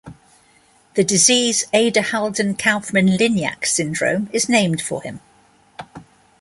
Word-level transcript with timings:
The 0.95 1.03
disease 1.03 1.65
Abderhalden-Kaufmann-Lignac 1.71 3.67
syndrome 3.67 4.31
is 4.33 4.49
named 4.49 4.81
for 4.81 5.03
him. 5.03 5.19